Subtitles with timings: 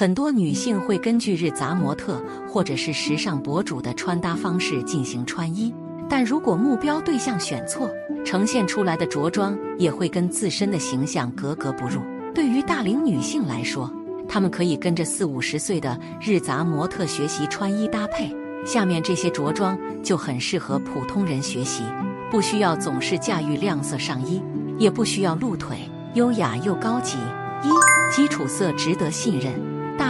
[0.00, 5.74] 很多女性会根据日杂模特或者是时尚博主的穿搭方式进行穿衣，
[6.08, 7.86] 但如果目标对象选错，
[8.24, 12.00] 呈现出来的着装也会跟自身的形象格格不入。
[12.34, 13.92] 对于大龄女性来说，
[14.26, 18.34] 她们可以跟着四五十岁的日杂模特学习穿衣搭配。
[18.64, 21.82] 下面这些着装就很适合普通人学习，
[22.30, 24.42] 不需要总是驾驭亮色上衣，
[24.78, 25.76] 也不需要露腿，
[26.14, 27.18] 优雅又高级。
[27.62, 29.52] 一基础色值得信任。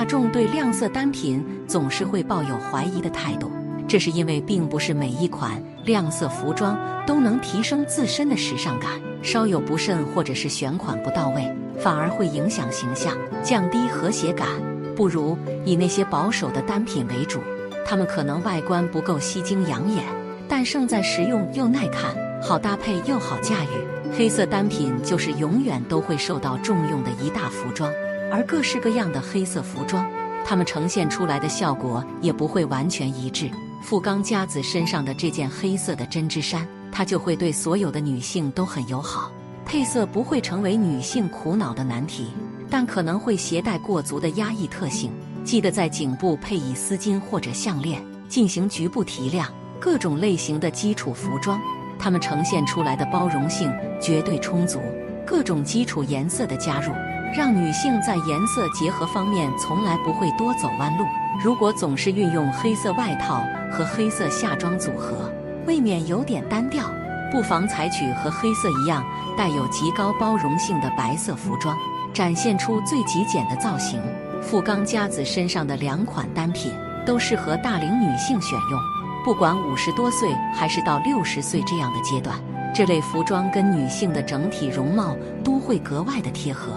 [0.00, 3.52] 大众对亮色单品总是会抱有怀疑的态度，
[3.86, 6.74] 这是因为并不是每一款亮色服装
[7.06, 14.48] 都能提升自身的时尚感，稍有不慎或者是选款不到位，反而会影响形象，降低和谐感。
[14.96, 17.38] 不如以那些保守的单品为主，
[17.84, 20.02] 它们可能外观不够吸睛养眼，
[20.48, 24.16] 但胜在实用又耐看，好搭配又好驾驭。
[24.16, 27.92] 黑色单品就是永远都会受到重用的一大服装。
[28.30, 30.08] 而各式各样的黑色服装，
[30.44, 33.50] 它们呈现出来的效果也不会完全一致。
[33.82, 39.32] 富冈佳子身上的这件黑色的针织衫，它就会对所有的女性都很友好。
[39.64, 42.28] 配色不会成为女性苦恼的难题，
[42.68, 45.10] 但可能会携带过足的压抑特性。
[45.44, 49.48] 记得在颈部配以丝巾或者项链，进行局部提亮。
[49.78, 51.58] 各种类型的基础服装，
[51.98, 54.78] 它们呈现出来的包容性绝对充足。
[55.26, 56.92] 各种基础颜色的加入。
[57.34, 61.04] 让女性在颜色结合方面从来不会多走弯路。
[61.42, 65.30] 如果总是运用黑色外套和黑色下装组合，
[65.66, 66.84] 未免有点单调，
[67.30, 69.04] 不妨采取和黑色一样
[69.38, 71.76] 带有极高包容性的白色服装，
[72.12, 74.00] 展现出最极简的造型。
[74.42, 76.72] 富冈佳子身上的两款单品
[77.06, 78.80] 都适合大龄女性选用，
[79.24, 82.36] 不管五十多岁还是到六十岁这样的阶段，
[82.74, 86.72] 这类服装跟女性的整体容貌都会格外的贴合。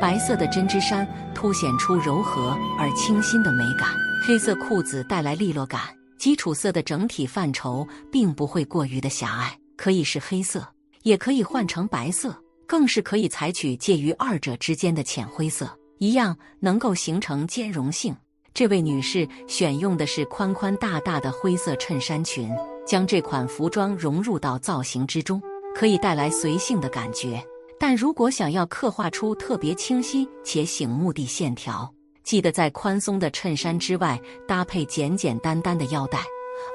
[0.00, 3.88] 白色的针织衫凸显出柔和而清新的美感，
[4.24, 5.80] 黑色裤子带来利落感。
[6.18, 10.66] 基础色的整体范畴并不会过于的狭隘，可以是黑色，
[11.02, 12.36] 也可以换成白色，
[12.66, 18.14] 更是可以采取介于二者之间的浅灰色，一样能够形成兼容性。
[18.54, 22.50] 这位女士选用的是宽宽大大的灰色衬衫裙，
[22.86, 25.40] 将这款服装融入到造型之中，
[25.74, 27.42] 可以带来随性的感觉。
[27.80, 31.88] 但如果想要刻画出特别清晰且醒目的线条，
[32.24, 36.18] 记得在宽松的衬衫之外搭配简简单单的腰带，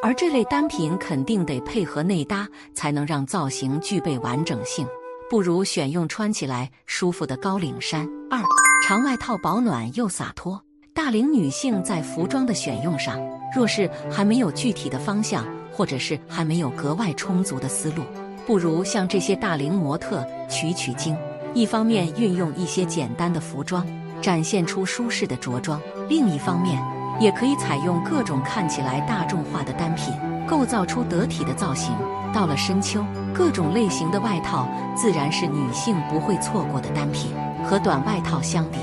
[0.01, 4.87] 而这类单品肯定得配合内搭，才能让造型具备完整性。
[5.29, 8.07] 不如选用穿起来舒服的高领衫。
[8.29, 8.41] 二
[8.87, 10.61] 长外套保暖又洒脱。
[10.93, 13.19] 大龄女性在服装的选用上，
[13.55, 18.03] 若是还没有具体的方向，或者是还没有格外充足的思路。
[18.45, 21.15] 不如向这些大龄模特取取经，
[21.53, 23.85] 一方面运用一些简单的服装，
[24.21, 26.81] 展现出舒适的着装；另一方面，
[27.19, 30.13] 也可以采用各种看起来大众化的单品，
[30.45, 31.93] 构造出得体的造型。
[32.33, 37.31] 到了深秋，各种类型的外套自然是女性不会错过的单品。
[37.63, 38.77] 和短外套相比，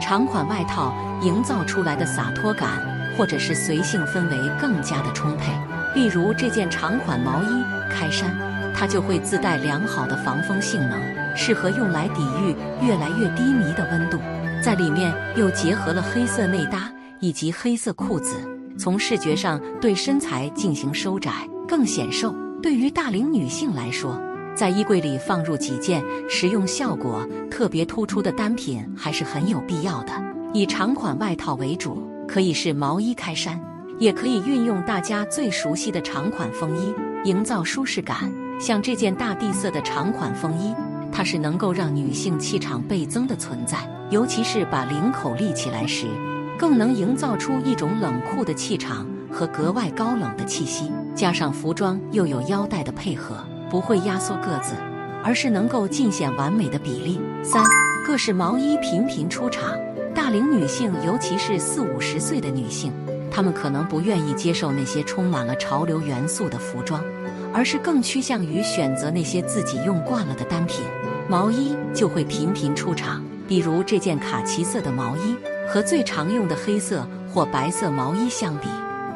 [0.00, 0.92] 长款外套
[1.22, 2.68] 营造出来的洒脱感
[3.16, 5.52] 或者是随性氛围更加的充沛。
[5.94, 8.53] 例如这件长款毛衣开衫。
[8.84, 11.00] 它就会自带良好的防风性能，
[11.34, 12.54] 适合用来抵御
[12.86, 14.18] 越来越低迷的温度。
[14.62, 18.36] 在里面又结合了黑色内搭以及黑色裤子，
[18.78, 22.36] 从视觉上对身材进行收窄，更显瘦。
[22.62, 24.20] 对于大龄女性来说，
[24.54, 30.12] 在衣柜里放入几件实用效果特别突出的单品还是很有必要的。
[30.52, 33.58] 以长款外套为主，可以是毛衣开衫，
[33.98, 36.92] 也可以运用大家最熟悉的长款风衣，
[37.26, 38.30] 营造舒适感。
[38.60, 40.74] 像这件大地色的长款风衣，
[41.12, 43.78] 它是能够让女性气场倍增的存在，
[44.10, 46.06] 尤其是把领口立起来时，
[46.58, 50.90] 更能营造出一种冷酷的气场和格外高冷的气息。
[51.14, 53.36] 加上服装又有腰带的配合，
[53.70, 54.74] 不会压缩个子，
[55.22, 57.20] 而是能够尽显完美的比例。
[57.42, 57.62] 三，
[58.06, 59.78] 各式毛衣频频出场，
[60.14, 62.92] 大龄女性，尤其是四五十岁的女性，
[63.30, 67.00] 她们可能不愿意接受那些充满了潮流元素的服装。
[67.54, 70.84] 而是更趋向于选择那些自己用惯了的单品，
[71.28, 73.24] 毛衣就会频频出场。
[73.46, 75.36] 比如这件卡其色的毛衣
[75.68, 78.66] 和最常用的黑色或白色毛衣相比，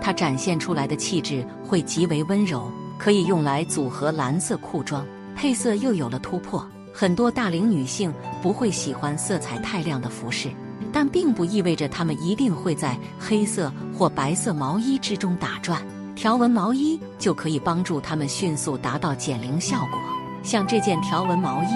[0.00, 5.04] 它展现出来的气质会极为温柔，可以用来组合蓝色裤装，
[5.34, 6.64] 配色又有了突破。
[6.92, 8.12] 很多大龄女性
[8.42, 10.48] 不会喜欢色彩太亮的服饰，
[10.92, 15.82] 但并不意味着她们一定会在黑色或白色毛衣之中打转。
[16.18, 20.00] 条纹毛衣就可以帮助她们迅速达到减龄效果。
[20.42, 21.68] 像这件条纹毛衣，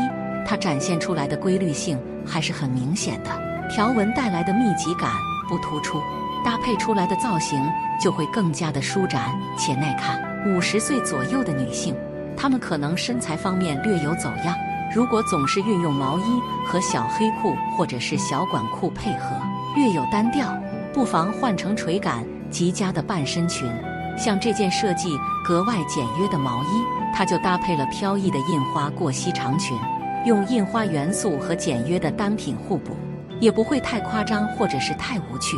[0.45, 1.97] 它展现出来的规律性
[2.27, 3.31] 还是很明显的，
[3.71, 5.13] 条纹带来的密集感
[5.49, 6.01] 不突出，
[6.45, 7.65] 搭配出来的造型
[8.01, 10.21] 就会更加的舒展且耐看。
[10.45, 11.95] 五十岁左右的女性，
[12.37, 14.57] 她们可能身材方面略有走样。
[14.93, 19.37] 如果总是运用毛衣和小黑裤或者是小管裤配合，
[19.77, 20.53] 略有单调，
[20.93, 23.73] 不妨换成垂感极佳的半身裙。
[24.17, 29.77] 像这件设计格外简约的毛衣，它就搭配了飘逸的印花过膝长裙，
[30.25, 32.97] 用印花元素和简约的单品互补，
[33.41, 35.57] 也不会太夸张或者是太无趣。